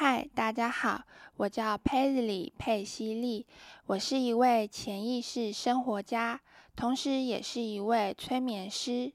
[0.00, 1.06] 嗨，大家好，
[1.38, 3.44] 我叫佩里佩西利，
[3.86, 6.40] 我是一位潜意识生活家，
[6.76, 9.12] 同时也是一位催眠师。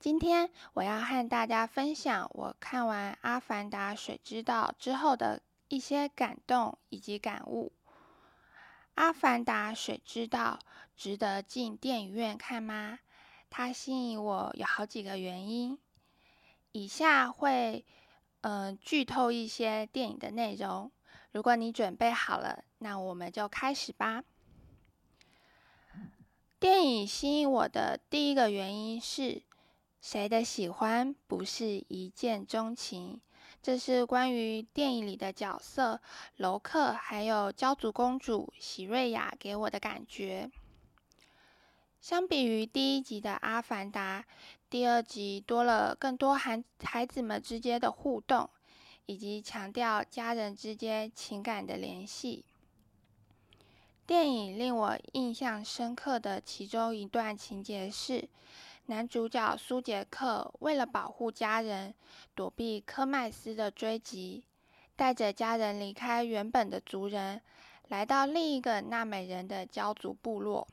[0.00, 7.70] 今天我要和大家分享我看完《阿凡达：水之道》之后的一些感动以及感悟。
[8.94, 10.58] 《阿凡达：水之道》
[10.96, 13.00] 值得进电影院看吗？
[13.50, 15.78] 它吸引我有好几个原因，
[16.72, 17.84] 以下会。
[18.48, 20.92] 嗯，剧透一些电影的内容。
[21.32, 24.22] 如果你准备好了，那我们就开始吧。
[26.60, 29.42] 电影吸引我的第一个原因是，
[30.00, 33.20] 谁的喜欢不是一见钟情？
[33.60, 36.00] 这是关于电影里的角色
[36.36, 40.52] 楼克还有焦族公主喜瑞雅给我的感觉。
[42.00, 44.22] 相比于第一集的《阿凡达》，
[44.68, 48.50] 第二集多了更多孩孩子们之间的互动，
[49.06, 52.44] 以及强调家人之间情感的联系。
[54.04, 58.28] 电影令我印象深刻的其中一段情节是，
[58.86, 61.94] 男主角苏杰克为了保护家人，
[62.34, 64.42] 躲避科麦斯的追击，
[64.96, 67.40] 带着家人离开原本的族人，
[67.86, 70.66] 来到另一个纳美人的骄族部落。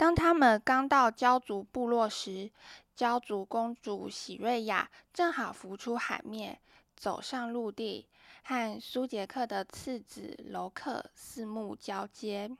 [0.00, 2.50] 当他们刚到焦族部落时，
[2.96, 6.58] 焦族公主喜瑞亚正好浮出海面，
[6.96, 8.06] 走上陆地，
[8.42, 12.50] 和苏杰克的次子楼克四目交接。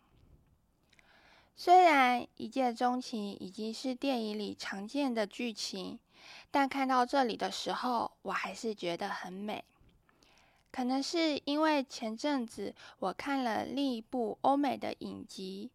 [1.56, 5.98] 虽然一见钟情已经是电影里常见的剧情，
[6.50, 9.64] 但看到这里的时候，我还是觉得很美。
[10.70, 15.70] 可能是因为前阵子我看了另一部欧美的影集。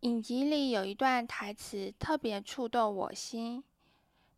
[0.00, 3.62] 影集里有一段台词特别触动我心，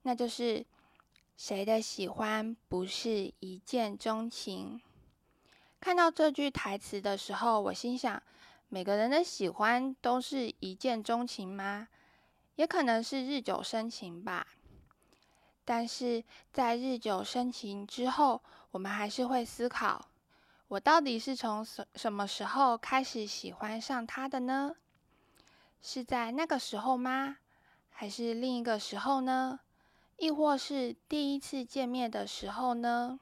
[0.03, 0.67] 那就是
[1.39, 4.81] “谁的喜欢不是一见钟情？”
[5.79, 8.21] 看到这句台词的时候，我心想：
[8.69, 11.87] 每个人的喜欢都是一见钟情吗？
[12.57, 14.45] 也可能是日久生情吧。
[15.65, 18.43] 但是在日久生情之后，
[18.73, 20.09] 我们还是会思考：
[20.67, 24.75] 我到底是从什什么时候开始喜欢上他的呢？
[25.83, 27.39] 是在那个时候吗？
[27.91, 29.61] 还是另一个时候呢？
[30.17, 33.19] 亦或是第一次见面的时候呢？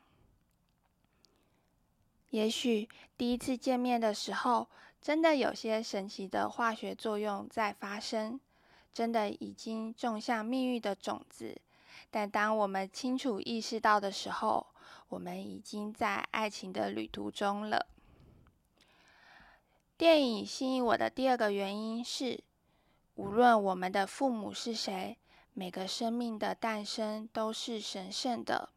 [2.29, 4.69] 也许第一次见面的时候，
[5.01, 8.39] 真的有些神奇的化学作用在发生，
[8.93, 11.59] 真的已经种下命运的种子。
[12.11, 14.67] 但当我们清楚意识到的时候，
[15.09, 17.87] 我们已经在爱情的旅途中了。
[19.97, 22.45] 电影吸引我的第二个原因是。
[23.21, 25.19] 无论我们的父母是谁，
[25.53, 28.71] 每个生命的诞生都是神圣的。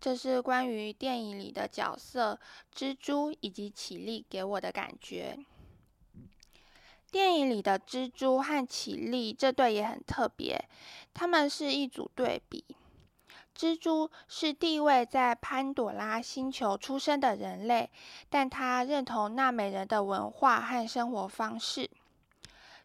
[0.00, 2.38] 这是关于电影里的角色
[2.72, 5.36] 蜘蛛以及绮丽给我的感觉。
[7.10, 10.68] 电影里的蜘蛛和绮丽这对也很特别，
[11.12, 12.64] 他们是一组对比。
[13.56, 17.90] 蜘蛛是第一位在潘朵拉星球出生的人类，
[18.30, 21.90] 但他认同纳美人的文化和生活方式。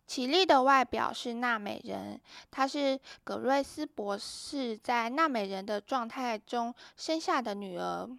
[0.10, 8.10] 绮丽的外表是纳美人，她是葛瑞斯博士在纳美人的状态中生下的女儿。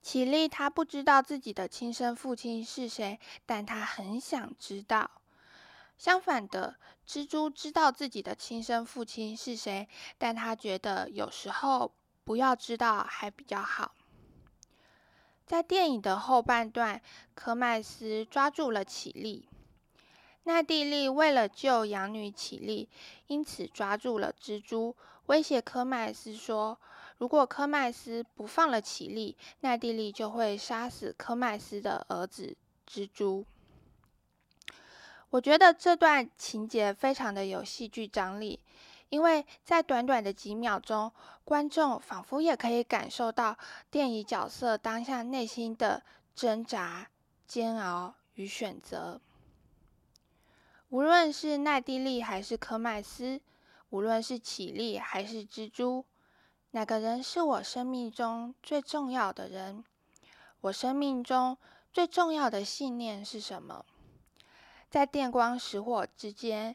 [0.00, 5.10] 绮丽她不知道自己的亲生父亲是谁，但她很想知道。
[5.98, 9.88] 相反的，蜘蛛知道自己的亲生父亲是谁，
[10.18, 13.92] 但他觉得有时候不要知道还比较好。
[15.44, 17.02] 在电影的后半段，
[17.34, 19.48] 科麦斯抓住了绮丽。
[20.48, 22.88] 奈蒂利为了救养女绮丽，
[23.26, 26.80] 因此抓住了蜘蛛，威胁科麦斯说
[27.18, 32.56] ：“如果科麦斯不放了绮丽，奈蒂利就会杀死科麦斯的儿子
[32.90, 33.44] 蜘蛛。”
[35.28, 38.58] 我觉得这段情节非常的有戏剧张力，
[39.10, 41.12] 因为在短短的几秒钟，
[41.44, 43.54] 观众仿佛也可以感受到
[43.90, 46.02] 电影角色当下内心的
[46.34, 47.06] 挣扎、
[47.46, 49.20] 煎熬与选择。
[50.90, 53.40] 无论是奈蒂利还是科麦斯，
[53.90, 56.04] 无论是绮丽还是蜘蛛，
[56.70, 59.84] 哪个人是我生命中最重要的人？
[60.62, 61.58] 我生命中
[61.92, 63.84] 最重要的信念是什么？
[64.88, 66.74] 在电光石火之间，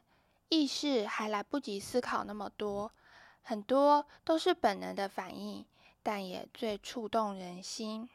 [0.50, 2.92] 意识还来不及思考那么多，
[3.42, 5.66] 很多都是本能的反应，
[6.04, 8.07] 但也最触动人心。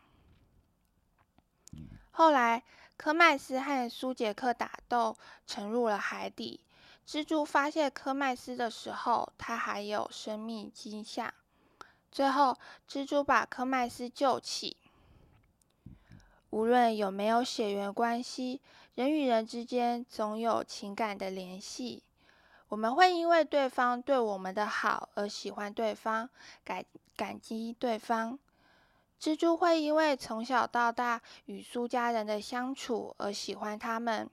[2.11, 2.63] 后来。
[2.99, 5.17] 科麦斯和苏杰克打斗，
[5.47, 6.59] 沉入了海底。
[7.07, 11.33] 蜘蛛发现科麦斯的时候，他还有生命迹象。
[12.11, 12.59] 最后，
[12.91, 14.77] 蜘蛛把科麦斯救起。
[16.51, 18.61] 无论有没有血缘关系，
[18.97, 22.03] 人与人之间总有情感的联系。
[22.67, 26.29] 我们会因为对方对我们的好而喜欢对方，
[26.65, 26.85] 感
[27.15, 28.41] 感激对方。
[29.20, 34.29] 蜘蛛会因为从小到大与苏家人的相处而喜欢他们。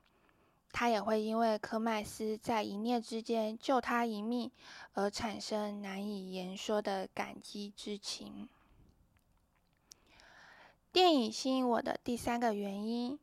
[0.72, 4.52] 他也会因为科麦斯在一念之间救他一命
[4.94, 8.50] 而产生难以言说的感激之情。
[10.92, 13.18] 电影吸引我的第三个原因，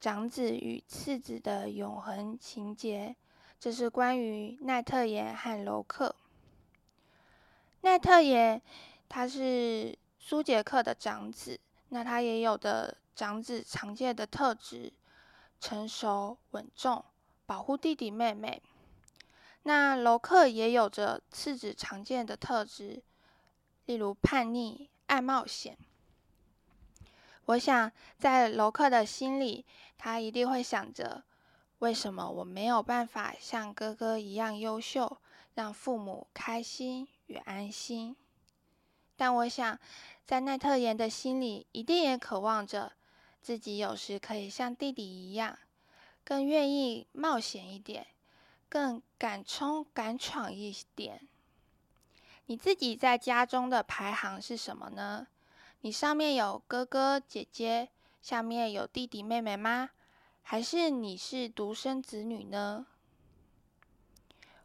[0.00, 3.16] 长子与次子的永恒情节，
[3.58, 6.14] 这是关于奈特岩和楼克。
[7.80, 8.62] 奈特岩
[9.08, 9.98] 他是
[10.28, 14.92] 苏杰克的长子，那他也有的长子常见的特质：
[15.60, 17.04] 成熟、稳重、
[17.46, 18.60] 保护弟弟妹妹。
[19.62, 23.04] 那楼克也有着次子常见的特质，
[23.84, 25.78] 例如叛逆、爱冒险。
[27.44, 29.64] 我想，在楼克的心里，
[29.96, 31.22] 他一定会想着：
[31.78, 35.18] 为什么我没有办法像哥哥一样优秀，
[35.54, 38.16] 让父母开心与安心？
[39.16, 39.78] 但我想，
[40.24, 42.92] 在奈特岩的心里，一定也渴望着
[43.40, 45.58] 自己有时可以像弟弟一样，
[46.24, 48.06] 更愿意冒险一点，
[48.68, 51.26] 更敢冲敢闯一点。
[52.46, 55.26] 你自己在家中的排行是什么呢？
[55.80, 57.88] 你上面有哥哥姐姐，
[58.20, 59.90] 下面有弟弟妹妹吗？
[60.42, 62.86] 还是你是独生子女呢？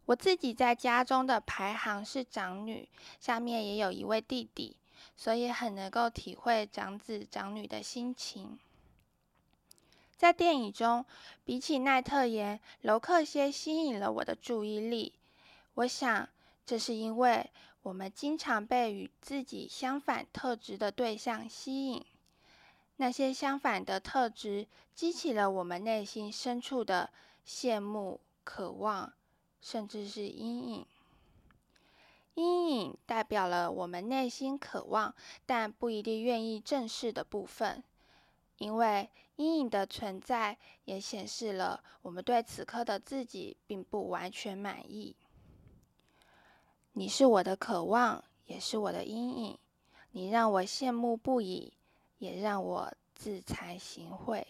[0.06, 2.90] 我自己在家中的排行是长女，
[3.20, 4.76] 下面也有一位弟弟，
[5.16, 8.60] 所以很能够体会长子长女的心情。
[10.18, 11.06] 在电影中，
[11.44, 15.16] 比起奈特岩，楼克先吸引了我的注意力。
[15.76, 16.30] 我想，
[16.66, 17.50] 这是因为。
[17.84, 22.06] 我们经常被与自己相反特质的对象吸引，
[22.98, 27.10] 那些相反的特质激起了我们内心深处的
[27.44, 29.12] 羡慕、渴望，
[29.62, 30.86] 甚至是阴影。
[32.34, 35.14] 阴影代表了我们内心渴望
[35.46, 37.84] 但不一定愿意正视的部分，
[38.58, 45.16] 因为阴影的存在也显示了我们对此刻的自己并不完全满意。
[46.94, 49.58] 你是我的渴望，也是我的阴影。
[50.12, 51.74] 你让我羡慕不已，
[52.18, 54.44] 也让我自惭形秽。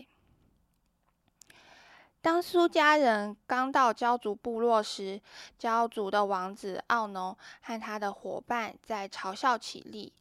[2.21, 5.19] 当苏家人刚到焦族部落时，
[5.57, 10.13] 焦族的王子奥农和他的伙伴在嘲笑起立。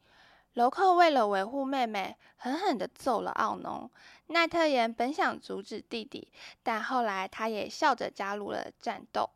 [0.55, 3.91] 楼克为了维护妹妹，狠狠地揍了奥农。
[4.29, 6.29] 奈特岩本想阻止弟弟，
[6.62, 9.29] 但后来他也笑着加入了战斗。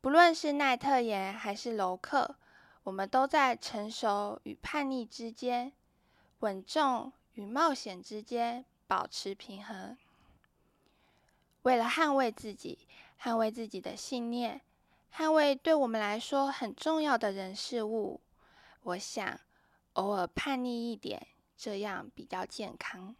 [0.00, 2.36] 不论是奈特岩还是楼克，
[2.84, 5.72] 我们都在成熟与叛逆之间、
[6.40, 9.96] 稳重与冒险之间保持平衡。
[11.68, 12.78] 为了捍卫自己、
[13.22, 14.62] 捍卫自己的信念、
[15.14, 18.22] 捍卫对我们来说很重要的人事物，
[18.84, 19.38] 我想
[19.92, 21.26] 偶尔叛逆一点，
[21.58, 23.14] 这样比较健康。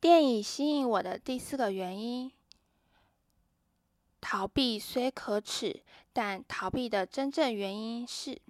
[0.00, 2.32] 电影吸引我的第四个原因。
[4.20, 8.42] 逃避虽可耻，但逃避的真正原因是，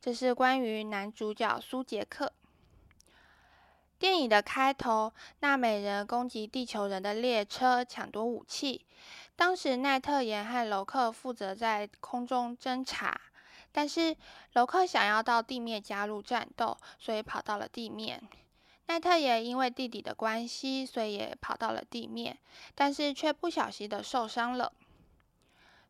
[0.00, 2.32] 这是关于男主角苏杰克。
[4.02, 8.84] 电影的开头，纳美人攻击地球人的列车，抢夺武器。
[9.36, 13.20] 当时奈特岩和楼克负责在空中侦察，
[13.70, 14.16] 但是
[14.54, 18.20] 楼克想要到地面加入战斗，所以跑到了地面。
[18.86, 22.36] 奈特也因为弟弟的关系，所以也跑到了地面，
[22.74, 24.72] 但是却不小心的受伤了。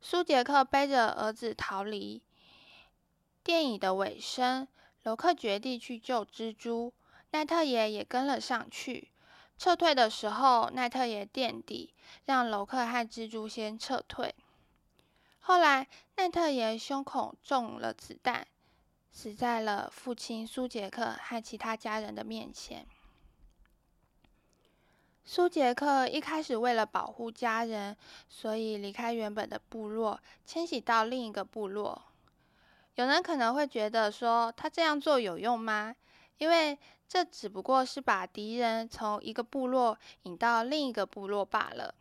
[0.02, 2.21] 苏杰克背着儿子逃离。
[3.42, 4.69] 电影的尾声，
[5.04, 6.92] 楼克决定去救蜘蛛，
[7.33, 9.11] 奈特爷也跟了上去。
[9.59, 11.93] 撤退的时候，奈特爷垫底，
[12.25, 14.35] 让楼克和蜘蛛先撤退。
[15.41, 15.87] 后来，
[16.17, 18.47] 奈特爷胸口中了子弹。
[19.15, 22.87] 死在了父亲苏杰克和其他家人的面前。
[25.23, 27.95] 苏杰克一开始为了保护家人，
[28.31, 32.03] 所以离开原本的部落，迁徙到另一个部落。
[32.95, 35.95] 有人可能会觉得说，他这样做有用吗？
[36.39, 41.95] 因为这只不过是把敌人从一个部落引到另一个部落罢了。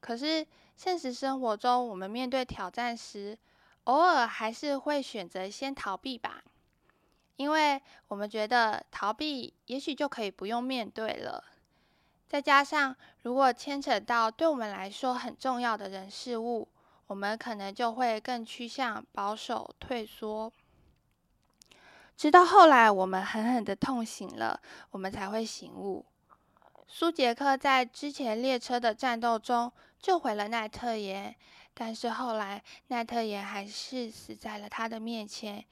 [0.00, 3.36] 可是现实生活中，我们面对挑战时，
[3.84, 6.42] 偶尔还是会选择先逃避吧，
[7.36, 11.44] 因为我们觉得逃避也许就可以不用面对了。
[12.28, 16.68] 再加上，如果牵扯到对我们来说很重要的人事物，
[17.08, 20.52] 我们可能就会更趋向保守退缩。
[22.20, 24.60] 直到后来，我们狠狠的痛醒了，
[24.90, 26.04] 我们才会醒悟。
[26.86, 31.34] 苏杰克在之前列车的战斗中救回了奈特岩，
[31.72, 35.64] 但是后来奈特岩还是死在了他的面前，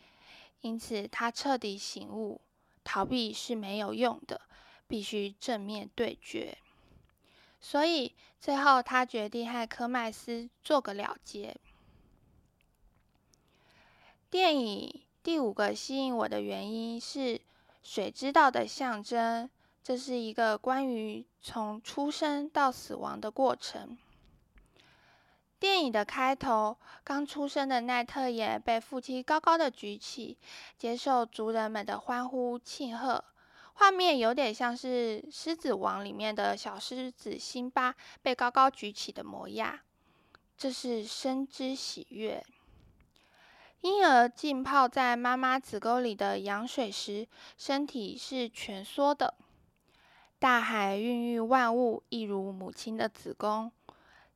[0.62, 2.40] 因此他彻底醒悟，
[2.83, 4.40] 逃避是没有用的，
[4.87, 6.57] 必须正面对决。
[7.61, 11.59] 所以最后他决定和科麦斯做个了结。
[14.31, 15.02] 电影。
[15.28, 17.38] 第五个吸引我的原因是
[17.82, 19.50] 水之道的象征，
[19.82, 23.99] 这是一个关于从出生到死亡的过程。
[25.61, 30.38] 电影的开头，刚出生的奈特也被父亲高高的举起，
[30.78, 33.23] 接受族人们的欢呼庆贺，
[33.75, 39.78] 画面有点像是《狮子王》里面的小狮子辛巴被高高举起的模样，
[40.56, 42.42] 这是生之喜悦。
[43.80, 49.35] 婴儿浸泡在妈妈子宫里的羊水时，身体是蜷缩的。
[50.40, 53.70] 大海孕育万物，一如母亲的子宫。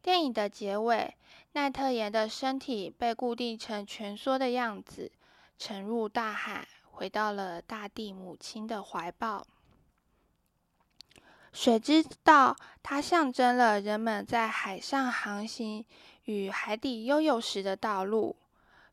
[0.00, 1.16] 电影的结尾，
[1.52, 5.10] 奈特岩的身体被固定成蜷缩的样子，
[5.58, 9.46] 沉入大海，回到了大地母亲的怀抱。
[11.52, 15.84] 水之道，它象征了人们在海上航行
[16.24, 18.36] 与海底悠游时的道路。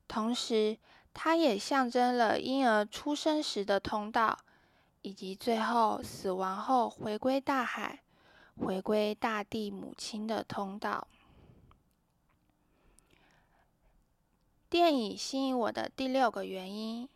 [0.09, 0.79] 同时，
[1.13, 4.39] 它也象征了婴儿出生时的通道，
[5.03, 8.01] 以及最后死亡后回归大海、
[8.59, 11.07] 回归大地母亲的通道。
[14.67, 17.07] 电影吸引我的第六个原因，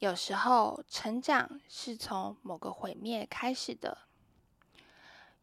[0.00, 3.98] 有时候成长是从某个毁灭开始的。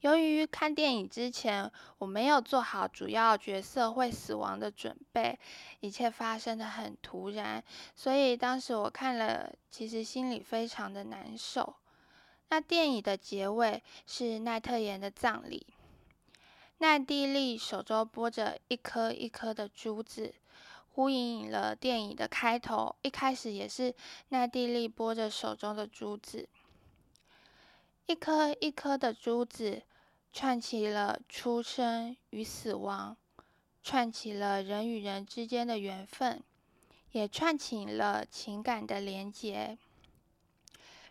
[0.01, 5.39] 由于看电影之前我没有做好主要角色会死亡的准备，
[5.79, 7.63] 一切发生的很突然，
[7.95, 11.75] 所以当时我看了，其实心里非常的难受。
[12.49, 15.67] 那电影的结尾是奈特岩的葬礼，
[16.79, 20.33] 奈蒂利手中拨着一颗一颗的珠子，
[20.93, 23.93] 呼应了电影的开头，一开始也是
[24.29, 26.49] 奈蒂利拨着手中的珠子，
[28.07, 29.83] 一颗一颗的珠子。
[30.33, 33.17] 串起了出生与死亡，
[33.83, 36.41] 串起了人与人之间的缘分，
[37.11, 39.77] 也串起了情感的连结。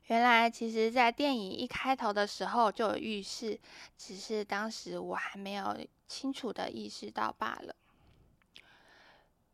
[0.07, 3.61] 原来，其实，在电影一开头的时候就有预示，
[3.97, 7.77] 只是当时我还没有清楚的意识到罢了。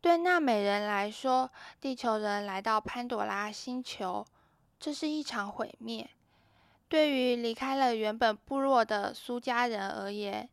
[0.00, 4.24] 对纳美人来说，地球人来到潘朵拉星球，
[4.78, 6.08] 这是一场毁灭。
[6.88, 10.48] 对于离开了原本部落的苏家人而言，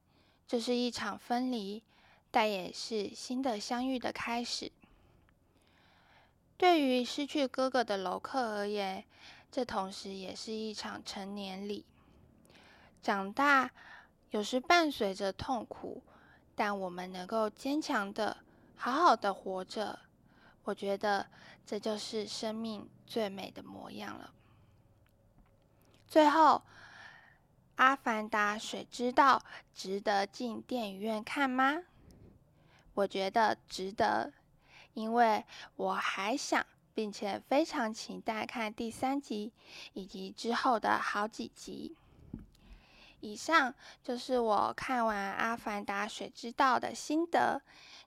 [0.47, 1.83] 这是一场分离，
[2.31, 4.71] 但也是新的相遇的开始。
[6.57, 9.03] 对于失去哥哥的楼克而言，
[9.51, 11.85] 这同时也是一场成年礼。
[13.01, 13.69] 长大
[14.31, 16.01] 有时伴随着痛苦，
[16.55, 18.37] 但我们能够坚强的、
[18.75, 19.99] 好好的活着，
[20.63, 21.27] 我觉得
[21.65, 24.33] 这就是生命最美的模样了。
[26.13, 26.57] 最后，
[27.77, 29.39] 《阿凡达：水之道》
[29.73, 31.81] 值得进电影院看吗？
[32.93, 34.31] 我觉得值得，
[34.93, 35.43] 因为
[35.75, 39.53] 我还想并且非常期待看第三集
[39.93, 41.97] 以及之后的好几集。
[43.19, 47.59] 以上就是我看完《阿凡达：水之道》的心得，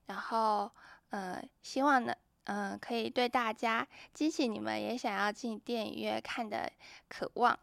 [0.07, 0.71] 然后，
[1.11, 6.71] 呃，希望呢，嗯，可以对大家激起你们也想要进电影院看的
[7.09, 7.59] 渴望。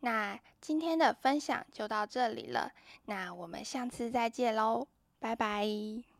[0.00, 2.72] 那今天的分享就到这里了，
[3.06, 4.86] 那我们下次再见喽，
[5.18, 6.17] 拜拜。